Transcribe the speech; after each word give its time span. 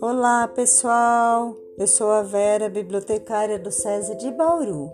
Olá, 0.00 0.48
pessoal. 0.48 1.56
Eu 1.76 1.86
sou 1.86 2.10
a 2.10 2.22
Vera, 2.22 2.68
bibliotecária 2.68 3.58
do 3.58 3.70
SESI 3.70 4.16
de 4.16 4.30
Bauru. 4.32 4.90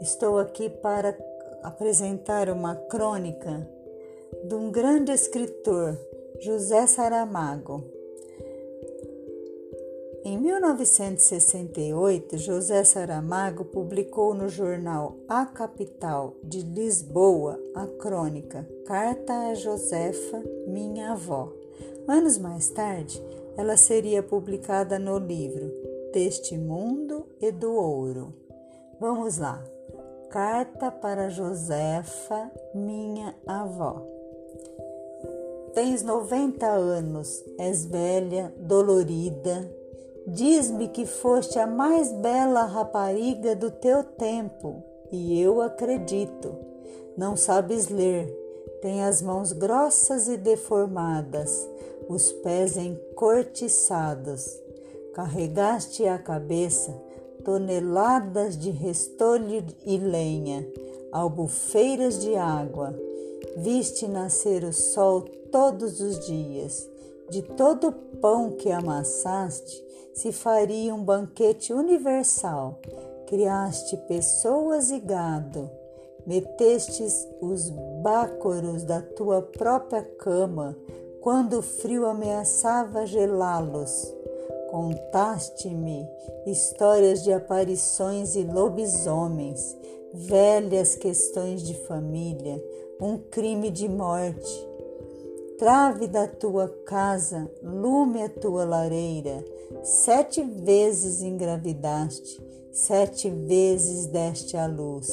Estou 0.00 0.38
aqui 0.38 0.68
para 0.68 1.16
apresentar 1.62 2.50
uma 2.50 2.74
crônica 2.74 3.66
de 4.44 4.54
um 4.54 4.70
grande 4.70 5.12
escritor, 5.12 5.98
José 6.40 6.86
Saramago. 6.86 7.97
Em 10.28 10.36
1968, 10.36 12.36
José 12.36 12.84
Saramago 12.84 13.64
publicou 13.64 14.34
no 14.34 14.46
jornal 14.46 15.16
A 15.26 15.46
Capital 15.46 16.34
de 16.44 16.60
Lisboa 16.60 17.58
a 17.74 17.86
crônica 17.86 18.68
Carta 18.84 19.32
a 19.32 19.54
Josefa, 19.54 20.44
minha 20.66 21.12
avó. 21.12 21.50
Anos 22.06 22.36
mais 22.36 22.68
tarde, 22.68 23.24
ela 23.56 23.78
seria 23.78 24.22
publicada 24.22 24.98
no 24.98 25.16
livro 25.16 25.72
Deste 26.12 26.58
Mundo 26.58 27.24
e 27.40 27.50
do 27.50 27.72
Ouro. 27.72 28.34
Vamos 29.00 29.38
lá. 29.38 29.64
Carta 30.28 30.90
para 30.90 31.30
Josefa, 31.30 32.52
minha 32.74 33.34
avó. 33.46 34.06
Tens 35.72 36.02
90 36.02 36.66
anos, 36.66 37.42
és 37.56 37.86
velha, 37.86 38.52
dolorida. 38.58 39.77
Diz-me 40.26 40.88
que 40.88 41.06
foste 41.06 41.58
a 41.58 41.66
mais 41.66 42.12
bela 42.12 42.64
rapariga 42.64 43.56
do 43.56 43.70
teu 43.70 44.04
tempo, 44.04 44.82
e 45.10 45.40
eu 45.40 45.60
acredito. 45.62 46.54
Não 47.16 47.36
sabes 47.36 47.88
ler, 47.88 48.26
tem 48.80 49.04
as 49.04 49.22
mãos 49.22 49.52
grossas 49.52 50.28
e 50.28 50.36
deformadas, 50.36 51.68
os 52.08 52.32
pés 52.32 52.76
encortiçados. 52.76 54.60
Carregaste 55.14 56.06
à 56.06 56.18
cabeça 56.18 56.94
toneladas 57.48 58.58
de 58.58 58.70
restolho 58.70 59.64
e 59.86 59.96
lenha, 59.96 60.70
albufeiras 61.10 62.20
de 62.20 62.36
água. 62.36 62.94
Viste 63.56 64.06
nascer 64.06 64.64
o 64.64 64.72
sol 64.72 65.22
todos 65.50 65.98
os 66.00 66.26
dias. 66.26 66.86
De 67.30 67.42
todo 67.42 67.88
o 67.88 67.92
pão 67.92 68.52
que 68.52 68.70
amassaste, 68.70 69.84
se 70.14 70.32
faria 70.32 70.94
um 70.94 71.04
banquete 71.04 71.72
universal. 71.72 72.80
Criaste 73.26 73.96
pessoas 74.08 74.90
e 74.90 74.98
gado. 74.98 75.70
Metestes 76.26 77.26
os 77.40 77.70
bácoros 78.02 78.84
da 78.84 79.00
tua 79.00 79.42
própria 79.42 80.02
cama 80.02 80.76
quando 81.20 81.58
o 81.58 81.62
frio 81.62 82.06
ameaçava 82.06 83.06
gelá-los. 83.06 84.14
Contaste-me 84.70 86.06
histórias 86.46 87.22
de 87.22 87.32
aparições 87.32 88.36
e 88.36 88.42
lobisomens, 88.42 89.76
velhas 90.12 90.94
questões 90.94 91.62
de 91.62 91.74
família, 91.74 92.62
um 93.00 93.16
crime 93.16 93.70
de 93.70 93.88
morte. 93.88 94.67
Trave 95.58 96.06
da 96.06 96.28
tua 96.28 96.68
casa, 96.86 97.50
lume 97.60 98.22
a 98.22 98.28
tua 98.28 98.64
lareira. 98.64 99.44
Sete 99.82 100.40
vezes 100.40 101.20
engravidaste, 101.20 102.40
sete 102.70 103.28
vezes 103.28 104.06
deste 104.06 104.56
à 104.56 104.68
luz. 104.68 105.10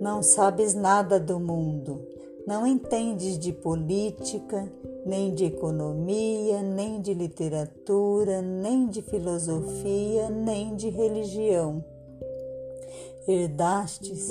Não 0.00 0.20
sabes 0.20 0.74
nada 0.74 1.20
do 1.20 1.38
mundo, 1.38 2.04
não 2.44 2.66
entendes 2.66 3.38
de 3.38 3.52
política, 3.52 4.68
nem 5.06 5.32
de 5.32 5.44
economia, 5.44 6.60
nem 6.60 7.00
de 7.00 7.14
literatura, 7.14 8.42
nem 8.42 8.88
de 8.88 9.00
filosofia, 9.00 10.28
nem 10.28 10.74
de 10.74 10.88
religião. 10.88 11.84
Herdastes 13.28 14.28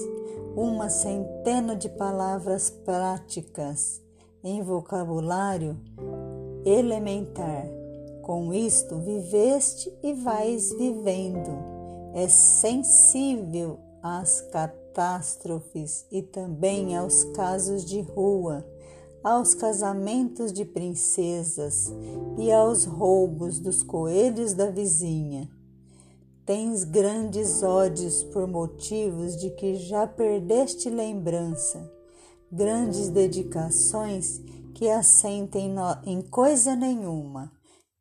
uma 0.57 0.89
centena 0.89 1.73
de 1.73 1.87
palavras 1.87 2.69
práticas 2.69 4.08
em 4.43 4.61
vocabulário 4.61 5.77
elementar. 6.65 7.65
Com 8.21 8.53
isto 8.53 8.97
viveste 8.99 9.91
e 10.03 10.13
vais 10.13 10.71
vivendo. 10.73 11.49
É 12.13 12.27
sensível 12.27 13.79
às 14.03 14.41
catástrofes 14.41 16.05
e 16.11 16.21
também 16.21 16.95
aos 16.95 17.23
casos 17.23 17.83
de 17.83 18.01
rua 18.01 18.65
aos 19.23 19.53
casamentos 19.53 20.53
de 20.53 20.63
princesas 20.63 21.93
e 22.37 22.51
aos 22.51 22.85
roubos 22.85 23.59
dos 23.59 23.83
coelhos 23.83 24.53
da 24.53 24.69
vizinha. 24.69 25.49
Tens 26.45 26.83
grandes 26.83 27.61
ódios 27.61 28.23
por 28.23 28.47
motivos 28.47 29.35
de 29.37 29.51
que 29.51 29.75
já 29.75 30.07
perdeste 30.07 30.89
lembrança, 30.89 31.91
grandes 32.51 33.09
dedicações 33.09 34.39
que 34.73 34.89
assentem 34.89 35.75
em 36.05 36.21
coisa 36.21 36.75
nenhuma. 36.75 37.51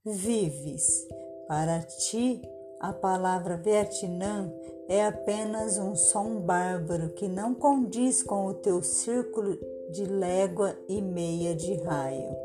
Vives. 0.05 1.07
Para 1.47 1.81
ti, 1.81 2.41
a 2.81 2.93
palavra 2.93 3.57
Vietnã 3.57 4.53
é 4.89 5.05
apenas 5.05 5.77
um 5.79 5.95
som 5.95 6.41
bárbaro 6.41 7.11
que 7.11 7.29
não 7.29 7.55
condiz 7.55 8.23
com 8.23 8.47
o 8.47 8.55
teu 8.55 8.83
círculo 8.83 9.59
de 9.91 10.05
légua 10.05 10.77
e 10.89 11.03
meia 11.03 11.55
de 11.55 11.75
raio. 11.83 12.37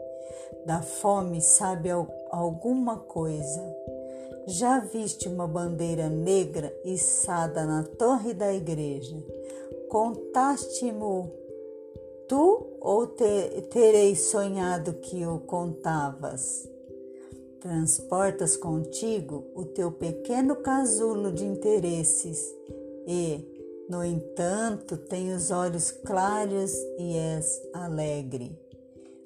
Da 0.66 0.82
fome 0.82 1.42
sabe 1.42 1.90
alguma 2.32 2.98
coisa. 2.98 3.62
Já 4.48 4.80
viste 4.80 5.30
uma 5.30 5.48
bandeira 5.48 6.10
negra 6.10 6.74
içada 6.84 7.66
na 7.66 7.84
torre 7.84 8.34
da 8.34 8.54
igreja? 8.54 9.16
Contaste-mo 9.90 11.43
tu 12.28 12.68
ou 12.80 13.08
te, 13.08 13.62
terei 13.70 14.16
sonhado 14.16 14.94
que 14.94 15.26
o 15.26 15.40
contavas? 15.40 16.68
Transportas 17.60 18.58
contigo 18.58 19.46
o 19.56 19.64
teu 19.64 19.92
pequeno 19.92 20.58
casulo 20.58 21.32
de 21.32 21.46
interesses 21.46 22.54
e, 23.08 23.86
no 23.90 24.04
entanto, 24.04 24.98
tem 24.98 25.34
os 25.34 25.50
olhos 25.50 25.92
claros 25.92 26.74
e 27.00 27.16
és 27.16 27.62
alegre. 27.74 28.58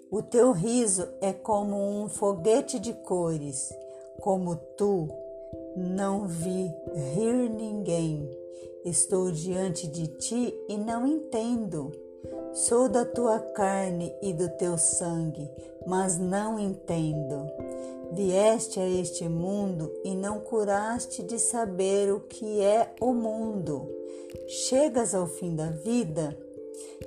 O 0.10 0.22
teu 0.22 0.52
riso 0.52 1.08
é 1.20 1.34
como 1.34 1.76
um 1.76 2.08
foguete 2.08 2.80
de 2.80 2.94
cores, 2.94 3.74
como 4.22 4.56
tu, 4.78 5.10
não 5.76 6.28
vi 6.28 6.72
rir 7.14 7.50
ninguém. 7.50 8.30
Estou 8.86 9.32
diante 9.32 9.88
de 9.88 10.08
ti 10.08 10.54
e 10.70 10.78
não 10.78 11.06
entendo. 11.06 11.92
Sou 12.58 12.90
da 12.90 13.06
tua 13.06 13.40
carne 13.40 14.16
e 14.20 14.34
do 14.34 14.50
teu 14.50 14.80
sangue, 14.80 15.48
mas 15.86 16.18
não 16.18 16.58
entendo. 16.58 17.46
Vieste 18.12 18.80
a 18.80 18.90
este 18.90 19.30
mundo 19.30 19.94
e 20.04 20.16
não 20.16 20.40
curaste 20.40 21.22
de 21.22 21.38
saber 21.38 22.12
o 22.12 22.20
que 22.22 22.60
é 22.60 22.96
o 23.00 23.14
mundo. 23.14 23.88
Chegas 24.48 25.14
ao 25.14 25.28
fim 25.28 25.56
da 25.56 25.70
vida 25.70 26.36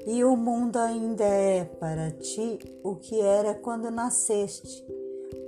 e 0.07 0.23
o 0.23 0.37
mundo 0.37 0.77
ainda 0.77 1.25
é 1.25 1.65
para 1.65 2.13
ti 2.13 2.61
o 2.85 2.95
que 2.95 3.21
era 3.21 3.53
quando 3.53 3.91
nasceste. 3.91 4.87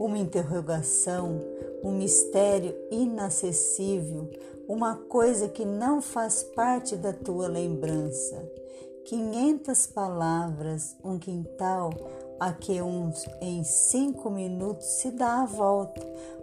Uma 0.00 0.19
interrogação, 0.19 1.40
um 1.80 1.92
mistério 1.92 2.74
inacessível, 2.90 4.28
uma 4.66 4.96
coisa 4.96 5.48
que 5.48 5.64
não 5.64 6.02
faz 6.02 6.42
parte 6.42 6.96
da 6.96 7.12
tua 7.12 7.46
lembrança. 7.46 8.50
Quinhentas 9.04 9.86
palavras, 9.86 10.96
um 11.04 11.19
quintal 11.19 11.90
a 12.40 12.52
que 12.52 12.81
uns 12.81 13.25
em 13.40 13.62
cinco 13.64 14.31
minutos 14.31 14.87
se 14.87 15.10
dá 15.10 15.43
a 15.43 15.46
volta, 15.46 16.00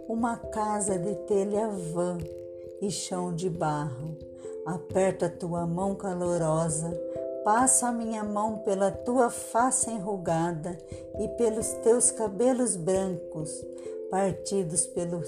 uma 0.08 0.36
casa 0.36 0.98
de 0.98 1.14
telha 1.26 1.68
vã 1.68 2.18
e 2.80 2.90
chão 2.90 3.34
de 3.34 3.50
barro 3.50 4.30
Aperta 4.66 5.28
tua 5.28 5.66
mão 5.66 5.94
calorosa, 5.94 6.92
passo 7.42 7.86
a 7.86 7.92
minha 7.92 8.22
mão 8.22 8.58
pela 8.58 8.90
tua 8.90 9.30
face 9.30 9.90
enrugada 9.90 10.76
e 11.18 11.28
pelos 11.28 11.68
teus 11.82 12.10
cabelos 12.10 12.76
brancos, 12.76 13.50
partidos 14.10 14.86
pelo 14.86 15.22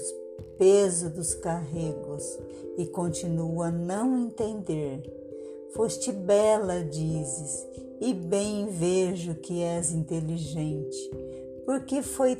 peso 0.57 1.09
dos 1.09 1.33
carregos, 1.33 2.39
e 2.77 2.85
continuo 2.85 3.63
a 3.63 3.71
não 3.71 4.17
entender. 4.17 5.22
Foste 5.75 6.11
bela, 6.11 6.83
dizes, 6.83 7.67
e 7.99 8.13
bem 8.13 8.67
vejo 8.67 9.35
que 9.35 9.61
és 9.61 9.91
inteligente. 9.91 11.09
Por 11.65 11.81
que 11.85 12.01
foi 12.01 12.37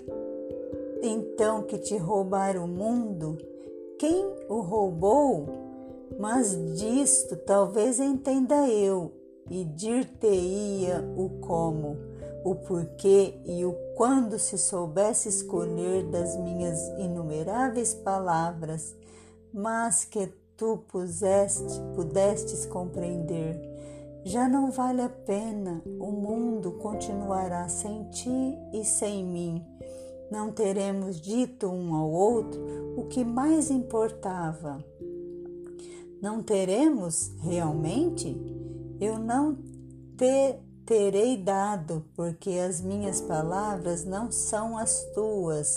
então 1.02 1.64
que 1.64 1.78
te 1.78 1.98
roubaram 1.98 2.66
o 2.66 2.68
mundo? 2.68 3.38
Quem 3.98 4.26
o 4.48 4.62
roubou? 4.62 5.48
Mas 6.20 6.56
disto 6.78 7.36
talvez 7.38 8.00
entenda 8.00 8.70
eu, 8.70 9.12
e 9.50 9.66
dir-te-ia 9.66 11.04
o 11.18 11.30
como, 11.42 11.98
o 12.44 12.54
porquê 12.54 13.34
e 13.46 13.66
o 13.66 13.74
quando 13.96 14.38
se 14.38 14.58
soubesse 14.58 15.30
escolher 15.30 16.04
das 16.04 16.38
minhas 16.38 16.80
inumeráveis 17.00 17.96
palavras, 17.96 18.96
mas 19.52 20.06
que 20.06 20.30
tu 20.64 20.78
puseste, 20.88 21.82
pudestes 21.94 22.66
compreender. 22.66 23.60
Já 24.24 24.48
não 24.48 24.72
vale 24.72 25.02
a 25.02 25.10
pena, 25.10 25.82
o 26.00 26.10
mundo 26.10 26.72
continuará 26.72 27.68
sem 27.68 28.06
ti 28.06 28.58
e 28.72 28.86
sem 28.86 29.26
mim. 29.26 29.62
Não 30.32 30.54
teremos 30.54 31.20
dito 31.20 31.68
um 31.68 31.94
ao 31.94 32.10
outro 32.10 32.62
o 32.96 33.04
que 33.08 33.26
mais 33.26 33.70
importava. 33.70 34.82
Não 36.22 36.42
teremos 36.42 37.34
realmente? 37.42 38.34
Eu 39.02 39.20
não 39.20 39.58
te 40.16 40.56
terei 40.86 41.36
dado, 41.36 42.06
porque 42.16 42.52
as 42.52 42.80
minhas 42.80 43.20
palavras 43.20 44.06
não 44.06 44.32
são 44.32 44.78
as 44.78 45.04
tuas, 45.14 45.76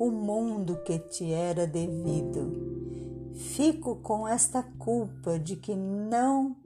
o 0.00 0.10
mundo 0.10 0.80
que 0.84 0.98
te 0.98 1.32
era 1.32 1.64
devido. 1.64 2.95
Fico 3.36 3.96
com 3.96 4.26
esta 4.26 4.62
culpa 4.78 5.38
de 5.38 5.56
que 5.56 5.74
não 5.74 6.56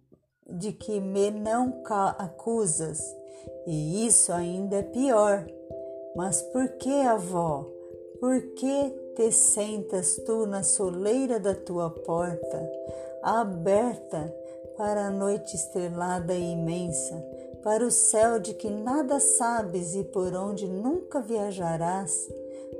de 0.50 0.72
que 0.72 1.00
me 1.00 1.30
não 1.30 1.80
acusas, 2.18 3.00
e 3.66 4.06
isso 4.06 4.32
ainda 4.32 4.76
é 4.76 4.82
pior. 4.82 5.46
Mas 6.16 6.42
por 6.42 6.68
que, 6.70 6.90
avó? 7.02 7.66
Por 8.18 8.40
que 8.54 8.90
te 9.14 9.30
sentas 9.30 10.16
tu 10.26 10.46
na 10.46 10.62
soleira 10.62 11.38
da 11.38 11.54
tua 11.54 11.90
porta, 11.90 12.70
aberta 13.22 14.34
para 14.76 15.06
a 15.06 15.10
noite 15.10 15.54
estrelada 15.56 16.34
e 16.34 16.52
imensa, 16.52 17.16
para 17.62 17.84
o 17.84 17.90
céu 17.90 18.38
de 18.38 18.54
que 18.54 18.68
nada 18.68 19.20
sabes 19.20 19.94
e 19.94 20.04
por 20.04 20.34
onde 20.34 20.66
nunca 20.66 21.20
viajarás, 21.20 22.28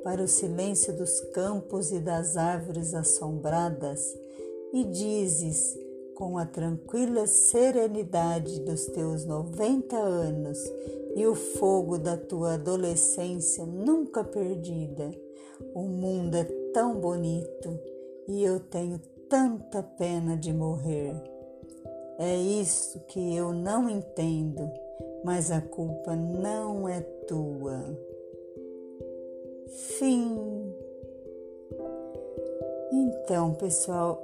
para 0.02 0.22
o 0.22 0.28
silêncio 0.28 0.96
dos 0.96 1.20
campos 1.32 1.92
e 1.92 1.98
das 2.00 2.36
árvores 2.36 2.94
assombradas, 2.94 4.00
e 4.72 4.84
dizes, 4.84 5.78
com 6.14 6.36
a 6.36 6.44
tranquila 6.44 7.26
serenidade 7.26 8.60
dos 8.60 8.86
teus 8.86 9.24
noventa 9.24 9.96
anos 9.96 10.58
e 11.16 11.26
o 11.26 11.34
fogo 11.34 11.98
da 11.98 12.16
tua 12.16 12.54
adolescência 12.54 13.64
nunca 13.64 14.22
perdida, 14.22 15.10
o 15.74 15.82
mundo 15.82 16.36
é 16.36 16.44
tão 16.72 17.00
bonito 17.00 17.78
e 18.28 18.44
eu 18.44 18.60
tenho 18.60 18.98
tanta 19.28 19.82
pena 19.82 20.36
de 20.36 20.52
morrer. 20.52 21.14
É 22.18 22.36
isso 22.36 23.00
que 23.06 23.34
eu 23.34 23.52
não 23.52 23.88
entendo, 23.88 24.70
mas 25.24 25.50
a 25.50 25.60
culpa 25.60 26.14
não 26.14 26.86
é 26.86 27.00
tua. 27.00 28.09
Fim. 29.70 30.74
Então, 32.92 33.54
pessoal, 33.54 34.22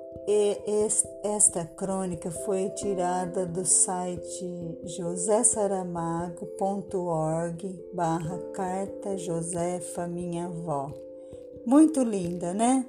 esta 1.23 1.65
crônica 1.65 2.29
foi 2.31 2.69
tirada 2.71 3.47
do 3.47 3.65
site 3.65 4.81
josésaramago.org 4.85 7.81
barra 7.95 8.39
carta 8.53 9.17
Josefa 9.17 10.09
minha 10.09 10.47
avó. 10.47 10.93
Muito 11.65 12.03
linda, 12.03 12.53
né? 12.53 12.85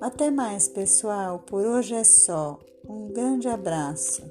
Até 0.00 0.30
mais, 0.30 0.66
pessoal. 0.68 1.40
Por 1.40 1.66
hoje 1.66 1.94
é 1.94 2.04
só. 2.04 2.58
Um 2.88 3.08
grande 3.08 3.48
abraço. 3.48 4.22